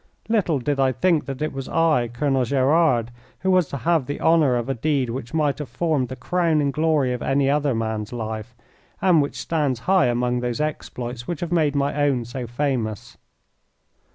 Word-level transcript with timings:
Little 0.27 0.57
did 0.57 0.79
I 0.79 0.93
think 0.93 1.25
that 1.27 1.43
it 1.43 1.53
was 1.53 1.69
I, 1.69 2.07
Colonel 2.07 2.43
Gerard, 2.43 3.11
who 3.41 3.51
was 3.51 3.67
to 3.67 3.77
have 3.77 4.07
the 4.07 4.19
honour 4.19 4.55
of 4.55 4.67
a 4.67 4.73
deed 4.73 5.11
which 5.11 5.31
might 5.31 5.59
have 5.59 5.69
formed 5.69 6.07
the 6.09 6.15
crowning 6.15 6.71
glory 6.71 7.13
of 7.13 7.21
any 7.21 7.47
other 7.51 7.75
man's 7.75 8.11
life, 8.11 8.55
and 8.99 9.21
which 9.21 9.37
stands 9.37 9.81
high 9.81 10.07
among 10.07 10.39
those 10.39 10.59
exploits 10.59 11.27
which 11.27 11.41
have 11.41 11.51
made 11.51 11.75
my 11.75 11.93
own 12.03 12.25
so 12.25 12.47
famous. 12.47 13.17